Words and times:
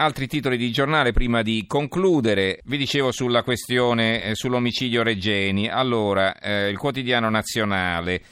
Altri 0.00 0.28
titoli 0.28 0.56
di 0.56 0.70
giornale 0.70 1.10
prima 1.10 1.42
di 1.42 1.64
concludere, 1.66 2.60
vi 2.66 2.76
dicevo 2.76 3.10
sulla 3.10 3.42
questione 3.42 4.22
eh, 4.22 4.36
sull'omicidio 4.36 5.02
Regeni. 5.02 5.68
Allora, 5.68 6.38
eh, 6.38 6.68
il 6.68 6.78
quotidiano 6.78 7.28
nazionale, 7.28 8.22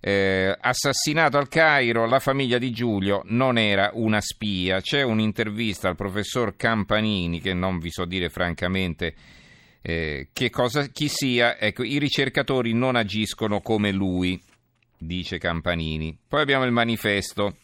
eh, 0.00 0.56
assassinato 0.58 1.36
al 1.36 1.48
Cairo, 1.48 2.06
la 2.06 2.18
famiglia 2.18 2.56
di 2.56 2.70
Giulio 2.70 3.20
non 3.26 3.58
era 3.58 3.90
una 3.92 4.22
spia. 4.22 4.80
C'è 4.80 5.02
un'intervista 5.02 5.90
al 5.90 5.96
professor 5.96 6.56
Campanini, 6.56 7.42
che 7.42 7.52
non 7.52 7.78
vi 7.78 7.90
so 7.90 8.06
dire 8.06 8.30
francamente 8.30 9.14
eh, 9.82 10.28
che 10.32 10.48
cosa, 10.48 10.86
chi 10.86 11.08
sia. 11.08 11.58
Ecco, 11.58 11.82
i 11.82 11.98
ricercatori 11.98 12.72
non 12.72 12.96
agiscono 12.96 13.60
come 13.60 13.92
lui, 13.92 14.40
dice 14.96 15.36
Campanini. 15.36 16.16
Poi 16.26 16.40
abbiamo 16.40 16.64
il 16.64 16.72
manifesto. 16.72 17.54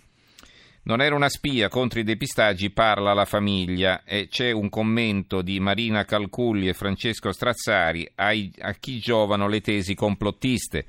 Non 0.85 1.01
era 1.01 1.15
una 1.15 1.29
spia 1.29 1.69
contro 1.69 2.01
i 2.01 2.03
depistaggi, 2.03 2.71
parla 2.71 3.13
la 3.13 3.25
famiglia 3.25 4.03
e 4.03 4.27
c'è 4.27 4.51
un 4.51 4.69
commento 4.69 5.41
di 5.41 5.61
Marina 5.61 6.05
Calculli 6.05 6.67
e 6.67 6.73
Francesco 6.73 7.31
Strazzari 7.31 8.11
ai, 8.17 8.53
a 8.59 8.73
chi 8.73 8.99
giovano 8.99 9.47
le 9.47 9.61
tesi 9.61 9.95
complottiste. 9.95 10.85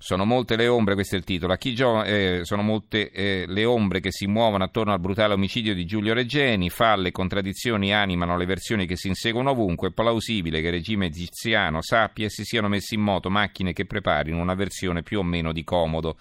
Sono 0.00 0.24
molte 0.24 0.54
le 0.54 0.68
ombre, 0.68 0.94
questo 0.94 1.16
è 1.16 1.18
il 1.18 1.24
titolo, 1.24 1.56
gio- 1.56 2.04
eh, 2.04 2.42
sono 2.44 2.62
molte 2.62 3.10
eh, 3.10 3.44
le 3.48 3.64
ombre 3.64 3.98
che 3.98 4.12
si 4.12 4.28
muovono 4.28 4.62
attorno 4.62 4.92
al 4.92 5.00
brutale 5.00 5.34
omicidio 5.34 5.74
di 5.74 5.84
Giulio 5.84 6.14
Reggeni, 6.14 6.70
falle 6.70 7.08
e 7.08 7.10
contraddizioni 7.10 7.92
animano 7.92 8.36
le 8.36 8.46
versioni 8.46 8.86
che 8.86 8.94
si 8.94 9.08
inseguono 9.08 9.50
ovunque, 9.50 9.88
è 9.88 9.92
plausibile 9.92 10.60
che 10.60 10.68
il 10.68 10.74
regime 10.74 11.06
egiziano 11.06 11.82
sappia 11.82 12.26
e 12.26 12.30
si 12.30 12.44
siano 12.44 12.68
messi 12.68 12.94
in 12.94 13.00
moto 13.00 13.30
macchine 13.30 13.72
che 13.72 13.84
preparino 13.84 14.40
una 14.40 14.54
versione 14.54 15.02
più 15.02 15.18
o 15.18 15.24
meno 15.24 15.52
di 15.52 15.64
comodo. 15.64 16.16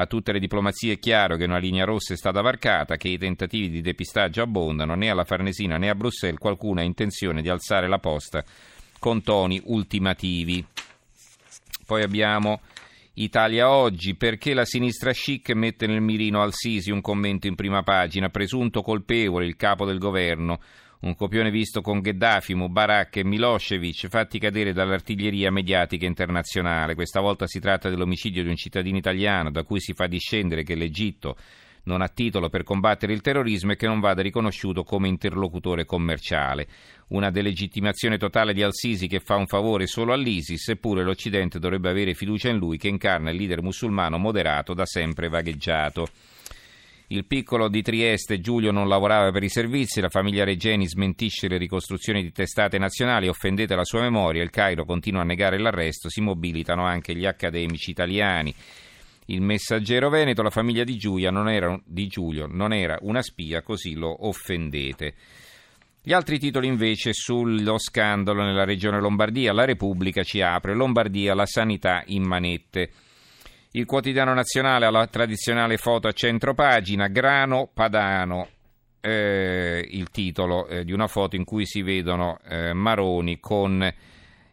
A 0.00 0.06
tutte 0.06 0.30
le 0.30 0.38
diplomazie 0.38 0.92
è 0.92 0.98
chiaro 1.00 1.36
che 1.36 1.42
una 1.42 1.58
linea 1.58 1.84
rossa 1.84 2.14
è 2.14 2.16
stata 2.16 2.40
varcata, 2.40 2.96
che 2.96 3.08
i 3.08 3.18
tentativi 3.18 3.68
di 3.68 3.80
depistaggio 3.80 4.42
abbondano, 4.42 4.94
né 4.94 5.10
alla 5.10 5.24
Farnesina 5.24 5.76
né 5.76 5.90
a 5.90 5.96
Bruxelles 5.96 6.38
qualcuno 6.38 6.78
ha 6.78 6.84
intenzione 6.84 7.42
di 7.42 7.48
alzare 7.48 7.88
la 7.88 7.98
posta 7.98 8.44
con 9.00 9.24
toni 9.24 9.60
ultimativi. 9.64 10.64
Poi 11.84 12.02
abbiamo 12.04 12.60
Italia 13.14 13.70
Oggi, 13.70 14.14
perché 14.14 14.54
la 14.54 14.64
sinistra 14.64 15.10
chic 15.10 15.50
mette 15.50 15.88
nel 15.88 16.00
mirino 16.00 16.42
al 16.42 16.54
Sisi 16.54 16.92
un 16.92 17.00
commento 17.00 17.48
in 17.48 17.56
prima 17.56 17.82
pagina, 17.82 18.28
presunto 18.28 18.82
colpevole 18.82 19.46
il 19.46 19.56
capo 19.56 19.84
del 19.84 19.98
governo 19.98 20.60
un 21.00 21.14
copione 21.14 21.50
visto 21.50 21.80
con 21.80 22.00
Gheddafi, 22.00 22.54
Mubarak 22.54 23.16
e 23.16 23.24
Milosevic, 23.24 24.08
fatti 24.08 24.38
cadere 24.38 24.72
dall'artiglieria 24.72 25.50
mediatica 25.50 26.06
internazionale. 26.06 26.94
Questa 26.96 27.20
volta 27.20 27.46
si 27.46 27.60
tratta 27.60 27.88
dell'omicidio 27.88 28.42
di 28.42 28.48
un 28.48 28.56
cittadino 28.56 28.96
italiano, 28.96 29.50
da 29.50 29.62
cui 29.62 29.80
si 29.80 29.92
fa 29.92 30.08
discendere 30.08 30.64
che 30.64 30.74
l'Egitto 30.74 31.36
non 31.84 32.02
ha 32.02 32.08
titolo 32.08 32.48
per 32.48 32.64
combattere 32.64 33.12
il 33.12 33.20
terrorismo 33.20 33.72
e 33.72 33.76
che 33.76 33.86
non 33.86 34.00
vada 34.00 34.22
riconosciuto 34.22 34.82
come 34.82 35.08
interlocutore 35.08 35.84
commerciale. 35.84 36.66
Una 37.08 37.30
delegittimazione 37.30 38.18
totale 38.18 38.52
di 38.52 38.62
Al-Sisi 38.62 39.06
che 39.06 39.20
fa 39.20 39.36
un 39.36 39.46
favore 39.46 39.86
solo 39.86 40.12
all'ISIS, 40.12 40.68
eppure 40.68 41.02
l'Occidente 41.02 41.58
dovrebbe 41.58 41.88
avere 41.88 42.12
fiducia 42.12 42.50
in 42.50 42.58
lui 42.58 42.76
che 42.76 42.88
incarna 42.88 43.30
il 43.30 43.36
leader 43.36 43.62
musulmano 43.62 44.18
moderato 44.18 44.74
da 44.74 44.84
sempre 44.84 45.28
vagheggiato. 45.28 46.08
Il 47.10 47.24
piccolo 47.24 47.68
di 47.68 47.80
Trieste, 47.80 48.38
Giulio, 48.38 48.70
non 48.70 48.86
lavorava 48.86 49.30
per 49.30 49.42
i 49.42 49.48
servizi, 49.48 50.02
la 50.02 50.10
famiglia 50.10 50.44
Regeni 50.44 50.86
smentisce 50.86 51.48
le 51.48 51.56
ricostruzioni 51.56 52.22
di 52.22 52.32
testate 52.32 52.76
nazionali, 52.76 53.28
offendete 53.28 53.74
la 53.74 53.84
sua 53.84 54.02
memoria, 54.02 54.42
il 54.42 54.50
Cairo 54.50 54.84
continua 54.84 55.22
a 55.22 55.24
negare 55.24 55.58
l'arresto, 55.58 56.10
si 56.10 56.20
mobilitano 56.20 56.84
anche 56.84 57.16
gli 57.16 57.24
accademici 57.24 57.92
italiani. 57.92 58.54
Il 59.24 59.40
messaggero 59.40 60.10
Veneto, 60.10 60.42
la 60.42 60.50
famiglia 60.50 60.84
di, 60.84 61.00
era, 61.48 61.80
di 61.82 62.06
Giulio 62.08 62.46
non 62.46 62.74
era 62.74 62.98
una 63.00 63.22
spia, 63.22 63.62
così 63.62 63.94
lo 63.94 64.26
offendete. 64.26 65.14
Gli 66.02 66.12
altri 66.12 66.38
titoli 66.38 66.66
invece 66.66 67.14
sullo 67.14 67.78
scandalo 67.78 68.42
nella 68.42 68.64
regione 68.64 69.00
Lombardia, 69.00 69.54
la 69.54 69.64
Repubblica 69.64 70.22
ci 70.22 70.42
apre, 70.42 70.74
Lombardia, 70.74 71.34
la 71.34 71.46
sanità 71.46 72.02
in 72.08 72.24
manette. 72.24 72.90
Il 73.72 73.84
quotidiano 73.84 74.32
nazionale 74.32 74.86
ha 74.86 74.90
la 74.90 75.06
tradizionale 75.06 75.76
foto 75.76 76.08
a 76.08 76.12
centro 76.12 76.54
pagina, 76.54 77.08
Grano 77.08 77.68
Padano, 77.72 78.48
eh, 79.00 79.86
il 79.90 80.08
titolo 80.10 80.66
eh, 80.68 80.84
di 80.84 80.92
una 80.92 81.06
foto 81.06 81.36
in 81.36 81.44
cui 81.44 81.66
si 81.66 81.82
vedono 81.82 82.38
eh, 82.48 82.72
Maroni 82.72 83.38
con 83.38 83.86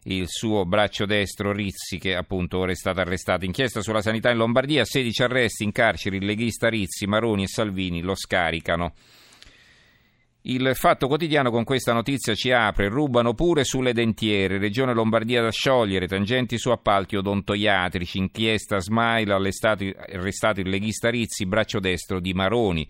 il 0.08 0.26
suo 0.28 0.64
braccio 0.66 1.04
destro 1.04 1.52
Rizzi 1.52 1.98
che 1.98 2.14
appunto 2.14 2.58
ora 2.58 2.72
è 2.72 2.76
stato 2.76 3.00
arrestato. 3.00 3.44
Inchiesta 3.44 3.80
sulla 3.80 4.02
sanità 4.02 4.30
in 4.30 4.36
Lombardia, 4.36 4.84
16 4.84 5.22
arresti 5.22 5.64
in 5.64 5.72
carcere, 5.72 6.16
il 6.16 6.24
leghista 6.24 6.68
Rizzi, 6.68 7.06
Maroni 7.06 7.44
e 7.44 7.48
Salvini 7.48 8.02
lo 8.02 8.14
scaricano. 8.14 8.92
Il 10.48 10.70
Fatto 10.74 11.08
Quotidiano 11.08 11.50
con 11.50 11.64
questa 11.64 11.92
notizia 11.92 12.36
ci 12.36 12.52
apre, 12.52 12.88
rubano 12.88 13.34
pure 13.34 13.64
sulle 13.64 13.92
dentiere, 13.92 14.58
Regione 14.58 14.94
Lombardia 14.94 15.42
da 15.42 15.50
sciogliere, 15.50 16.06
tangenti 16.06 16.56
su 16.56 16.70
appalti 16.70 17.16
odontoiatrici, 17.16 18.18
inchiesta 18.18 18.78
Smile, 18.78 19.32
arrestato 19.32 20.60
il 20.60 20.68
leghista 20.68 21.10
Rizzi, 21.10 21.46
braccio 21.46 21.80
destro 21.80 22.20
di 22.20 22.32
Maroni. 22.32 22.88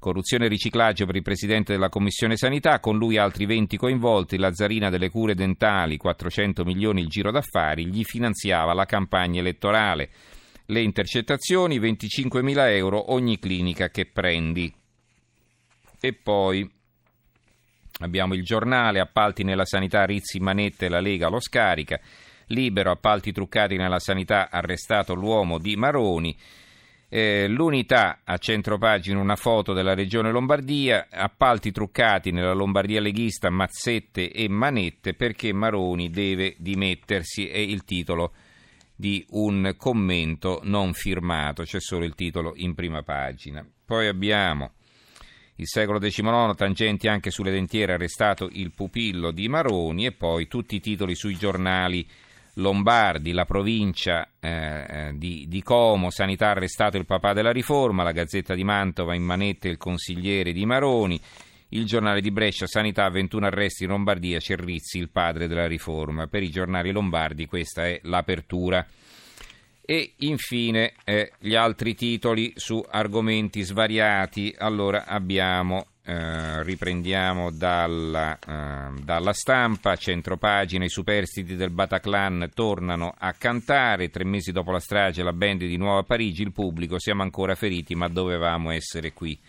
Corruzione 0.00 0.46
e 0.46 0.48
riciclaggio 0.48 1.06
per 1.06 1.14
il 1.14 1.22
Presidente 1.22 1.72
della 1.72 1.88
Commissione 1.88 2.36
Sanità, 2.36 2.80
con 2.80 2.98
lui 2.98 3.16
altri 3.16 3.46
20 3.46 3.76
coinvolti, 3.76 4.36
Lazzarina 4.36 4.90
delle 4.90 5.08
cure 5.08 5.36
dentali, 5.36 5.98
400 5.98 6.64
milioni 6.64 7.02
il 7.02 7.06
giro 7.06 7.30
d'affari, 7.30 7.86
gli 7.86 8.02
finanziava 8.02 8.74
la 8.74 8.86
campagna 8.86 9.38
elettorale. 9.38 10.10
Le 10.66 10.80
intercettazioni, 10.80 11.78
25 11.78 12.42
mila 12.42 12.68
euro 12.72 13.12
ogni 13.12 13.38
clinica 13.38 13.88
che 13.88 14.04
prendi. 14.04 14.74
E 16.00 16.12
poi 16.12 16.68
Abbiamo 17.98 18.34
il 18.34 18.44
giornale, 18.44 19.00
appalti 19.00 19.42
nella 19.42 19.64
sanità, 19.64 20.04
Rizzi, 20.04 20.38
Manette, 20.38 20.88
la 20.88 21.00
Lega 21.00 21.28
lo 21.28 21.40
scarica. 21.40 21.98
Libero, 22.46 22.90
appalti 22.90 23.32
truccati 23.32 23.76
nella 23.76 23.98
sanità, 23.98 24.50
arrestato 24.50 25.14
l'uomo 25.14 25.58
di 25.58 25.76
Maroni. 25.76 26.36
Eh, 27.10 27.48
l'unità 27.48 28.20
a 28.24 28.36
centropagina 28.36 29.18
una 29.18 29.36
foto 29.36 29.72
della 29.72 29.94
regione 29.94 30.30
Lombardia, 30.30 31.08
appalti 31.10 31.72
truccati 31.72 32.30
nella 32.30 32.52
Lombardia 32.52 33.00
leghista, 33.00 33.48
mazzette 33.48 34.30
e 34.30 34.48
manette 34.48 35.14
perché 35.14 35.52
Maroni 35.52 36.10
deve 36.10 36.54
dimettersi, 36.58 37.48
è 37.48 37.58
il 37.58 37.84
titolo 37.84 38.32
di 38.94 39.24
un 39.30 39.74
commento 39.78 40.60
non 40.64 40.92
firmato, 40.92 41.62
c'è 41.62 41.80
solo 41.80 42.04
il 42.04 42.14
titolo 42.14 42.52
in 42.56 42.74
prima 42.74 43.02
pagina. 43.02 43.66
Poi 43.84 44.06
abbiamo 44.06 44.72
il 45.60 45.66
secolo 45.66 45.98
XIX, 45.98 46.54
tangenti 46.54 47.08
anche 47.08 47.30
sulle 47.30 47.50
dentiere, 47.50 47.94
arrestato 47.94 48.48
il 48.52 48.72
pupillo 48.72 49.32
di 49.32 49.48
Maroni 49.48 50.06
e 50.06 50.12
poi 50.12 50.46
tutti 50.46 50.76
i 50.76 50.80
titoli 50.80 51.16
sui 51.16 51.34
giornali 51.34 52.06
lombardi, 52.54 53.32
la 53.32 53.44
provincia 53.44 54.28
eh, 54.38 54.50
eh, 54.50 55.12
di, 55.16 55.46
di, 55.48 55.62
Como, 55.62 56.10
sanità 56.10 56.50
arrestato 56.50 56.96
il 56.96 57.06
papà 57.06 57.32
della 57.32 57.50
riforma, 57.50 58.04
la 58.04 58.12
Gazzetta 58.12 58.54
di 58.54 58.62
Mantova 58.62 59.16
in 59.16 59.24
manette 59.24 59.68
il 59.68 59.78
consigliere 59.78 60.52
di 60.52 60.64
Maroni, 60.64 61.20
il 61.70 61.84
giornale 61.86 62.20
di 62.20 62.30
Brescia, 62.30 62.66
sanità 62.66 63.08
21 63.10 63.46
arresti 63.46 63.82
in 63.82 63.90
Lombardia, 63.90 64.38
Cerrizzi 64.38 64.98
il 64.98 65.10
padre 65.10 65.48
della 65.48 65.66
riforma. 65.66 66.28
Per 66.28 66.42
i 66.42 66.50
giornali 66.50 66.92
lombardi 66.92 67.46
questa 67.46 67.84
è 67.84 67.98
l'apertura. 68.04 68.86
E 69.90 70.12
infine 70.18 70.92
eh, 71.02 71.32
gli 71.38 71.54
altri 71.54 71.94
titoli 71.94 72.52
su 72.56 72.84
argomenti 72.86 73.62
svariati. 73.62 74.54
Allora 74.58 75.06
abbiamo, 75.06 75.86
eh, 76.04 76.62
riprendiamo 76.62 77.50
dalla, 77.50 78.38
eh, 78.38 79.00
dalla 79.02 79.32
stampa, 79.32 79.96
centropagina, 79.96 80.84
i 80.84 80.90
superstiti 80.90 81.56
del 81.56 81.70
Bataclan 81.70 82.50
tornano 82.52 83.14
a 83.16 83.32
cantare. 83.32 84.10
Tre 84.10 84.24
mesi 84.24 84.52
dopo 84.52 84.72
la 84.72 84.78
strage, 84.78 85.22
la 85.22 85.32
band 85.32 85.60
di 85.60 85.78
Nuova 85.78 86.02
Parigi, 86.02 86.42
il 86.42 86.52
pubblico, 86.52 86.98
siamo 86.98 87.22
ancora 87.22 87.54
feriti 87.54 87.94
ma 87.94 88.08
dovevamo 88.08 88.70
essere 88.70 89.14
qui. 89.14 89.40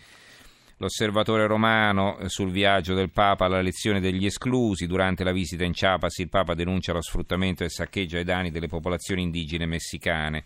L'osservatore 0.82 1.46
romano 1.46 2.16
eh, 2.16 2.30
sul 2.30 2.50
viaggio 2.50 2.94
del 2.94 3.10
Papa 3.10 3.44
alla 3.44 3.60
lezione 3.60 4.00
degli 4.00 4.24
esclusi. 4.24 4.86
Durante 4.86 5.24
la 5.24 5.30
visita 5.30 5.62
in 5.62 5.72
Chiapas 5.72 6.16
il 6.20 6.30
Papa 6.30 6.54
denuncia 6.54 6.94
lo 6.94 7.02
sfruttamento 7.02 7.62
e 7.62 7.66
il 7.66 7.70
saccheggio 7.70 8.16
ai 8.16 8.24
danni 8.24 8.50
delle 8.50 8.66
popolazioni 8.66 9.20
indigene 9.20 9.66
messicane. 9.66 10.44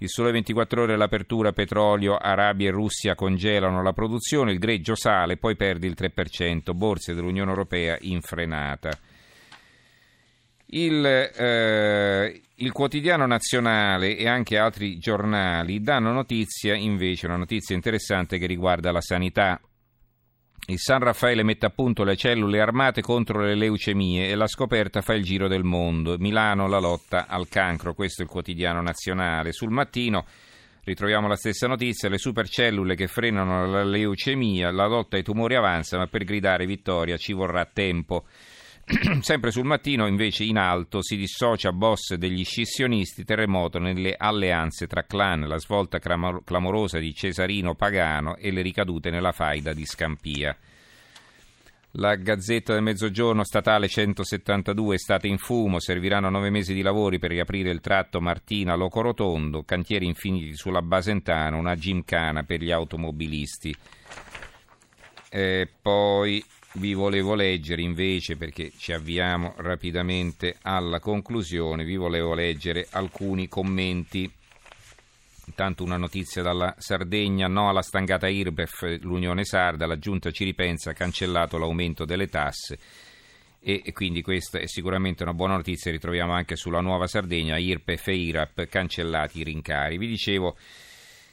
Il 0.00 0.10
sole 0.10 0.32
24 0.32 0.82
ore 0.82 0.92
all'apertura 0.92 1.52
petrolio, 1.52 2.18
Arabia 2.18 2.68
e 2.68 2.72
Russia 2.72 3.14
congelano 3.14 3.82
la 3.82 3.94
produzione, 3.94 4.52
il 4.52 4.58
greggio 4.58 4.94
sale, 4.94 5.38
poi 5.38 5.56
perde 5.56 5.86
il 5.86 5.96
3%, 5.98 6.74
borse 6.74 7.14
dell'Unione 7.14 7.48
Europea 7.48 7.96
in 8.02 8.20
frenata. 8.20 8.90
Il, 10.70 11.04
eh, 11.04 12.42
il, 12.56 12.72
quotidiano 12.72 13.26
nazionale 13.26 14.16
e 14.16 14.28
anche 14.28 14.58
altri 14.58 14.98
giornali 14.98 15.80
danno 15.80 16.12
notizia, 16.12 16.74
invece, 16.74 17.26
una 17.26 17.36
notizia 17.36 17.74
interessante 17.74 18.38
che 18.38 18.46
riguarda 18.46 18.92
la 18.92 19.00
sanità. 19.00 19.60
Il 20.66 20.78
San 20.78 21.00
Raffaele 21.00 21.42
mette 21.42 21.64
a 21.64 21.70
punto 21.70 22.04
le 22.04 22.16
cellule 22.16 22.60
armate 22.60 23.00
contro 23.00 23.40
le 23.40 23.54
leucemie 23.54 24.28
e 24.28 24.34
la 24.34 24.46
scoperta 24.46 25.00
fa 25.00 25.14
il 25.14 25.24
giro 25.24 25.48
del 25.48 25.64
mondo. 25.64 26.18
Milano 26.18 26.68
la 26.68 26.78
lotta 26.78 27.26
al 27.26 27.48
cancro, 27.48 27.94
questo 27.94 28.20
è 28.20 28.24
il 28.24 28.30
quotidiano 28.30 28.82
nazionale. 28.82 29.52
Sul 29.52 29.70
mattino 29.70 30.26
Ritroviamo 30.88 31.28
la 31.28 31.36
stessa 31.36 31.66
notizia, 31.66 32.08
le 32.08 32.16
supercellule 32.16 32.94
che 32.94 33.08
frenano 33.08 33.66
la 33.66 33.84
leucemia, 33.84 34.70
la 34.70 34.86
lotta 34.86 35.16
ai 35.16 35.22
tumori 35.22 35.54
avanza, 35.54 35.98
ma 35.98 36.06
per 36.06 36.24
gridare 36.24 36.64
vittoria 36.64 37.18
ci 37.18 37.34
vorrà 37.34 37.66
tempo. 37.70 38.24
Sempre 39.20 39.50
sul 39.50 39.66
mattino, 39.66 40.06
invece, 40.06 40.44
in 40.44 40.56
alto 40.56 41.02
si 41.02 41.16
dissocia 41.16 41.72
boss 41.72 42.14
degli 42.14 42.42
scissionisti, 42.42 43.24
terremoto 43.24 43.78
nelle 43.78 44.14
alleanze 44.16 44.86
tra 44.86 45.02
clan, 45.02 45.46
la 45.46 45.58
svolta 45.58 45.98
clamorosa 45.98 46.98
di 46.98 47.12
Cesarino 47.12 47.74
Pagano 47.74 48.36
e 48.36 48.50
le 48.50 48.62
ricadute 48.62 49.10
nella 49.10 49.32
faida 49.32 49.74
di 49.74 49.84
Scampia. 49.84 50.56
La 51.92 52.14
Gazzetta 52.16 52.72
del 52.72 52.82
Mezzogiorno 52.82 53.44
statale 53.44 53.88
172 53.88 54.94
è 54.94 54.98
stata 54.98 55.26
in 55.26 55.36
fumo, 55.36 55.80
serviranno 55.80 56.30
nove 56.30 56.48
mesi 56.48 56.72
di 56.72 56.82
lavori 56.82 57.18
per 57.18 57.30
riaprire 57.30 57.70
il 57.70 57.80
tratto 57.80 58.20
Martina-Locorotondo, 58.20 59.64
cantieri 59.64 60.06
infiniti 60.06 60.54
sulla 60.54 60.82
Basentana, 60.82 61.56
una 61.56 61.74
gimcana 61.74 62.42
per 62.42 62.62
gli 62.62 62.70
automobilisti. 62.70 63.74
E 65.30 65.68
poi 65.82 66.42
vi 66.72 66.92
volevo 66.92 67.34
leggere 67.34 67.82
invece, 67.82 68.36
perché 68.36 68.72
ci 68.76 68.92
avviamo 68.92 69.54
rapidamente 69.58 70.56
alla 70.62 71.00
conclusione, 71.00 71.84
vi 71.84 71.96
volevo 71.96 72.34
leggere 72.34 72.86
alcuni 72.90 73.48
commenti. 73.48 74.30
Intanto 75.46 75.82
una 75.82 75.96
notizia 75.96 76.42
dalla 76.42 76.74
Sardegna, 76.76 77.48
no 77.48 77.70
alla 77.70 77.80
stangata 77.80 78.28
IRBEF, 78.28 78.98
l'Unione 79.00 79.44
Sarda, 79.44 79.86
la 79.86 79.98
Giunta 79.98 80.30
ci 80.30 80.44
ripensa, 80.44 80.90
ha 80.90 80.94
cancellato 80.94 81.56
l'aumento 81.56 82.04
delle 82.04 82.28
tasse. 82.28 82.78
E, 83.60 83.82
quindi 83.92 84.22
questa 84.22 84.58
è 84.58 84.66
sicuramente 84.66 85.22
una 85.22 85.32
buona 85.32 85.56
notizia, 85.56 85.90
ritroviamo 85.90 86.32
anche 86.32 86.54
sulla 86.54 86.80
Nuova 86.80 87.06
Sardegna, 87.06 87.56
IRPEF 87.56 88.08
e 88.08 88.14
IRAP 88.14 88.66
cancellati 88.66 89.40
i 89.40 89.44
rincari. 89.44 89.96
Vi 89.96 90.06
dicevo 90.06 90.56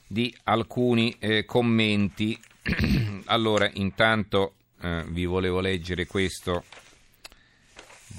di 0.07 0.33
alcuni 0.43 1.15
eh, 1.19 1.43
commenti, 1.43 2.39
allora 3.25 3.69
intanto 3.73 4.53
eh, 4.85 5.03
vi 5.07 5.25
volevo 5.25 5.61
leggere 5.61 6.05
questo 6.05 6.63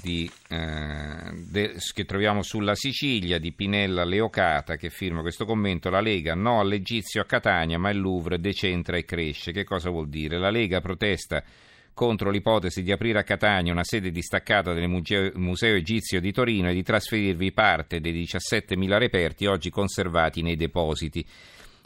di, 0.01 0.29
eh, 0.49 1.31
de, 1.33 1.75
che 1.93 2.03
troviamo 2.03 2.41
sulla 2.43 2.75
Sicilia 2.75 3.39
di 3.39 3.53
Pinella 3.53 4.03
Leocata 4.03 4.75
che 4.75 4.89
firma 4.89 5.21
questo 5.21 5.45
commento 5.45 5.89
la 5.89 6.01
Lega 6.01 6.35
no 6.35 6.59
all'Egizio 6.59 7.21
a 7.21 7.25
Catania 7.25 7.79
ma 7.79 7.89
il 7.89 7.99
Louvre 7.99 8.39
decentra 8.39 8.97
e 8.97 9.05
cresce 9.05 9.53
che 9.53 9.63
cosa 9.63 9.89
vuol 9.89 10.09
dire? 10.09 10.37
La 10.37 10.49
Lega 10.49 10.81
protesta 10.81 11.41
contro 11.93 12.29
l'ipotesi 12.29 12.83
di 12.83 12.91
aprire 12.91 13.19
a 13.19 13.23
Catania 13.23 13.71
una 13.71 13.85
sede 13.85 14.11
distaccata 14.11 14.73
del 14.73 14.89
Museo, 14.89 15.31
Museo 15.35 15.75
Egizio 15.75 16.19
di 16.19 16.33
Torino 16.33 16.69
e 16.69 16.73
di 16.73 16.83
trasferirvi 16.83 17.53
parte 17.53 18.01
dei 18.01 18.13
17.000 18.13 18.97
reperti 18.97 19.45
oggi 19.45 19.69
conservati 19.69 20.41
nei 20.41 20.57
depositi. 20.57 21.25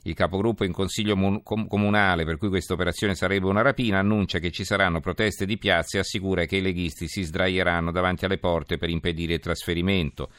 Il 0.04 0.16
capogruppo 0.16 0.64
in 0.64 0.72
consiglio 0.72 1.16
comunale, 1.44 2.26
per 2.26 2.38
cui 2.38 2.50
questa 2.50 2.74
operazione 2.74 3.14
sarebbe 3.14 3.46
una 3.46 3.62
rapina, 3.62 4.00
annuncia 4.00 4.40
che 4.40 4.50
ci 4.50 4.64
saranno 4.64 5.00
proteste 5.00 5.46
di 5.46 5.60
piazza 5.60 5.98
e 5.98 6.02
assicura 6.02 6.46
che 6.46 6.58
i 6.58 6.62
leghisti 6.62 7.08
si 7.08 7.22
sdraieranno 7.22 7.92
davanti 7.92 8.26
alle 8.26 8.40
porte 8.40 8.78
per 8.78 8.90
impedire 8.90 9.34
il 9.34 9.40
trasferimento. 9.40 10.32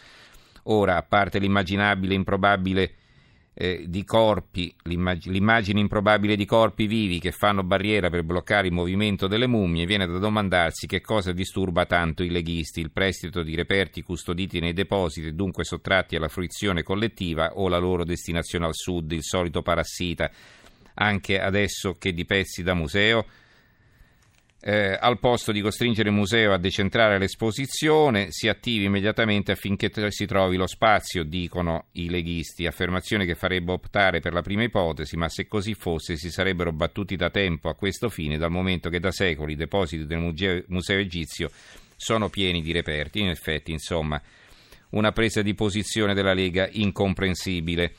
Ora, 0.65 0.97
a 0.97 1.03
parte 1.03 1.39
l'immaginabile 1.39 2.13
e 2.13 2.17
improbabile 2.17 2.95
eh, 3.55 3.85
di 3.87 4.05
corpi, 4.05 4.75
l'immag- 4.85 5.27
l'immagine 5.27 5.81
improbabile 5.81 6.37
di 6.37 6.47
corpi 6.47 6.87
vivi 6.87 7.21
che 7.21 7.33
fanno 7.33 7.63
barriera 7.63 8.09
per 8.09 8.23
bloccare 8.23 8.69
il 8.69 8.73
movimento 8.73 9.27
delle 9.27 9.47
mummie, 9.47 9.85
viene 9.85 10.07
da 10.07 10.19
domandarsi 10.19 10.87
che 10.87 11.01
cosa 11.01 11.33
disturba 11.33 11.85
tanto 11.85 12.23
i 12.23 12.31
leghisti, 12.31 12.81
il 12.81 12.91
prestito 12.91 13.43
di 13.43 13.55
reperti 13.55 14.03
custoditi 14.03 14.59
nei 14.59 14.73
depositi 14.73 15.27
e 15.29 15.33
dunque 15.33 15.65
sottratti 15.65 16.17
alla 16.17 16.29
fruizione 16.29 16.83
collettiva 16.83 17.53
o 17.55 17.69
la 17.69 17.79
loro 17.79 18.05
destinazione 18.05 18.67
al 18.67 18.75
sud, 18.75 19.13
il 19.13 19.23
solito 19.23 19.61
parassita, 19.61 20.31
anche 20.95 21.39
adesso 21.39 21.97
che 21.99 22.13
di 22.13 22.25
pezzi 22.25 22.63
da 22.63 22.75
museo 22.75 23.27
eh, 24.65 24.97
al 24.99 25.19
posto 25.19 25.51
di 25.51 25.61
costringere 25.61 26.11
il 26.11 26.15
museo 26.15 26.53
a 26.53 26.59
decentrare 26.59 27.19
l'esposizione, 27.19 28.29
si 28.31 28.49
attivi 28.49 28.85
immediatamente 28.85 29.51
affinché 29.51 29.91
si 30.11 30.25
trovi 30.25 30.57
lo 30.57 30.69
spazio, 30.69 31.25
dicono 31.25 31.87
i 31.93 32.09
leghisti, 32.09 32.67
affermazione 32.67 33.27
che 33.27 33.35
farebbe 33.35 33.73
optare 33.73 34.21
per 34.21 34.33
la 34.33 34.41
prima 34.41 34.63
ipotesi, 34.63 35.17
ma 35.17 35.29
se 35.29 35.49
così 35.49 35.75
fosse 35.75 36.17
si 36.17 36.31
sarebbero 36.31 36.71
battuti 36.71 37.17
da 37.17 37.29
tempo 37.29 37.69
a 37.69 37.75
questo 37.75 38.09
fine, 38.09 38.39
dal 38.39 38.53
momento 38.53 38.89
che 38.89 39.01
da 39.01 39.11
secoli 39.11 39.55
i 39.55 39.57
depositi 39.57 40.07
del 40.07 40.19
museo, 40.19 40.63
museo 40.69 40.99
egizio 40.99 41.51
sono 41.97 42.29
pieni 42.29 42.63
di 42.63 42.71
reperti. 42.71 43.19
In 43.19 43.31
effetti, 43.31 43.73
insomma, 43.73 44.23
una 44.91 45.11
presa 45.11 45.43
di 45.43 45.55
posizione 45.55 46.15
della 46.15 46.35
Lega 46.35 46.69
incomprensibile. 46.71 47.95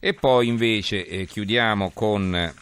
E 0.00 0.14
poi 0.14 0.48
invece 0.48 1.06
eh, 1.06 1.26
chiudiamo 1.26 1.90
con 1.90 2.52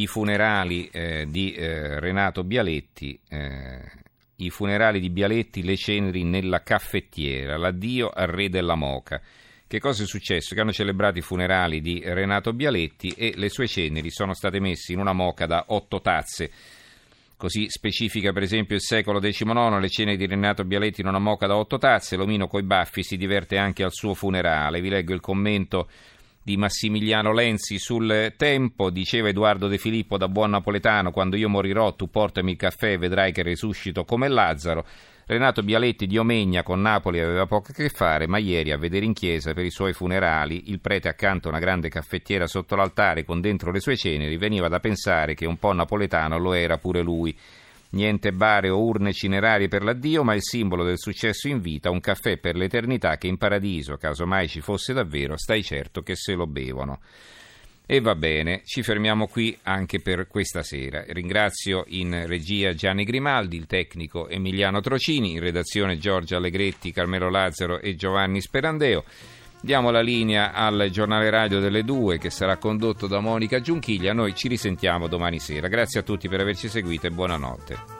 i 0.00 0.06
funerali 0.06 0.88
eh, 0.88 1.26
di 1.28 1.52
eh, 1.52 2.00
Renato 2.00 2.42
Bialetti, 2.42 3.18
eh, 3.28 3.80
i 4.36 4.50
funerali 4.50 4.98
di 4.98 5.10
Bialetti, 5.10 5.62
le 5.62 5.76
ceneri 5.76 6.24
nella 6.24 6.62
caffettiera, 6.62 7.56
l'addio 7.56 8.08
al 8.08 8.28
re 8.28 8.48
della 8.48 8.74
Moca. 8.74 9.20
Che 9.66 9.78
cosa 9.78 10.02
è 10.02 10.06
successo? 10.06 10.54
Che 10.54 10.60
hanno 10.60 10.72
celebrato 10.72 11.18
i 11.18 11.22
funerali 11.22 11.80
di 11.80 12.02
Renato 12.04 12.52
Bialetti 12.52 13.10
e 13.10 13.34
le 13.36 13.48
sue 13.50 13.68
ceneri 13.68 14.10
sono 14.10 14.34
state 14.34 14.58
messe 14.58 14.92
in 14.92 14.98
una 14.98 15.12
moca 15.12 15.46
da 15.46 15.66
otto 15.68 16.00
tazze. 16.00 16.50
Così 17.36 17.66
specifica 17.68 18.32
per 18.32 18.42
esempio 18.42 18.74
il 18.74 18.82
secolo 18.82 19.20
XIX 19.20 19.78
le 19.78 19.88
ceneri 19.88 20.16
di 20.16 20.26
Renato 20.26 20.64
Bialetti 20.64 21.02
in 21.02 21.06
una 21.06 21.20
moca 21.20 21.46
da 21.46 21.56
otto 21.56 21.78
tazze, 21.78 22.16
l'omino 22.16 22.48
coi 22.48 22.64
baffi 22.64 23.02
si 23.02 23.16
diverte 23.16 23.58
anche 23.58 23.84
al 23.84 23.92
suo 23.92 24.14
funerale. 24.14 24.80
Vi 24.80 24.88
leggo 24.88 25.14
il 25.14 25.20
commento 25.20 25.88
di 26.50 26.56
Massimiliano 26.56 27.32
Lenzi 27.32 27.78
sul 27.78 28.34
tempo, 28.36 28.90
diceva 28.90 29.28
Edoardo 29.28 29.68
De 29.68 29.78
Filippo 29.78 30.16
da 30.16 30.26
buon 30.26 30.50
napoletano, 30.50 31.12
quando 31.12 31.36
io 31.36 31.48
morirò 31.48 31.94
tu 31.94 32.10
portami 32.10 32.50
il 32.50 32.56
caffè 32.56 32.90
e 32.90 32.98
vedrai 32.98 33.30
che 33.30 33.44
risuscito 33.44 34.04
come 34.04 34.26
Lazzaro. 34.26 34.84
Renato 35.26 35.62
Bialetti 35.62 36.08
di 36.08 36.18
Omegna 36.18 36.64
con 36.64 36.80
Napoli 36.80 37.20
aveva 37.20 37.46
poco 37.46 37.70
a 37.70 37.72
che 37.72 37.88
fare, 37.88 38.26
ma 38.26 38.38
ieri 38.38 38.72
a 38.72 38.78
vedere 38.78 39.04
in 39.04 39.12
chiesa 39.12 39.54
per 39.54 39.64
i 39.64 39.70
suoi 39.70 39.92
funerali 39.92 40.72
il 40.72 40.80
prete 40.80 41.08
accanto 41.08 41.46
a 41.46 41.50
una 41.52 41.60
grande 41.60 41.88
caffettiera 41.88 42.48
sotto 42.48 42.74
l'altare 42.74 43.24
con 43.24 43.40
dentro 43.40 43.70
le 43.70 43.78
sue 43.78 43.96
ceneri 43.96 44.36
veniva 44.36 44.66
da 44.66 44.80
pensare 44.80 45.34
che 45.34 45.46
un 45.46 45.56
po' 45.56 45.72
napoletano 45.72 46.36
lo 46.36 46.52
era 46.52 46.78
pure 46.78 47.00
lui. 47.00 47.32
Niente 47.92 48.32
bare 48.32 48.68
o 48.68 48.80
urne 48.80 49.12
cinerarie 49.12 49.66
per 49.66 49.82
l'addio, 49.82 50.22
ma 50.22 50.34
il 50.34 50.42
simbolo 50.42 50.84
del 50.84 50.98
successo 50.98 51.48
in 51.48 51.60
vita, 51.60 51.90
un 51.90 52.00
caffè 52.00 52.38
per 52.38 52.54
l'eternità 52.54 53.16
che 53.16 53.26
in 53.26 53.36
paradiso, 53.36 53.96
caso 53.96 54.26
mai 54.26 54.46
ci 54.48 54.60
fosse 54.60 54.92
davvero, 54.92 55.36
stai 55.36 55.64
certo 55.64 56.02
che 56.02 56.14
se 56.14 56.34
lo 56.34 56.46
bevono. 56.46 57.00
E 57.84 58.00
va 58.00 58.14
bene, 58.14 58.62
ci 58.64 58.84
fermiamo 58.84 59.26
qui 59.26 59.58
anche 59.64 60.00
per 60.00 60.28
questa 60.28 60.62
sera. 60.62 61.02
Ringrazio 61.08 61.82
in 61.88 62.24
regia 62.28 62.72
Gianni 62.72 63.02
Grimaldi, 63.02 63.56
il 63.56 63.66
tecnico 63.66 64.28
Emiliano 64.28 64.80
Trocini, 64.80 65.32
in 65.32 65.40
redazione 65.40 65.98
Giorgia 65.98 66.36
Allegretti, 66.36 66.92
Carmelo 66.92 67.28
Lazzaro 67.28 67.80
e 67.80 67.96
Giovanni 67.96 68.40
Sperandeo. 68.40 69.02
Diamo 69.62 69.90
la 69.90 70.00
linea 70.00 70.52
al 70.52 70.88
giornale 70.90 71.28
radio 71.28 71.60
delle 71.60 71.84
due 71.84 72.16
che 72.16 72.30
sarà 72.30 72.56
condotto 72.56 73.06
da 73.06 73.20
Monica 73.20 73.60
Giunchiglia. 73.60 74.14
Noi 74.14 74.34
ci 74.34 74.48
risentiamo 74.48 75.06
domani 75.06 75.38
sera. 75.38 75.68
Grazie 75.68 76.00
a 76.00 76.02
tutti 76.02 76.28
per 76.28 76.40
averci 76.40 76.68
seguito 76.68 77.06
e 77.06 77.10
buonanotte. 77.10 77.99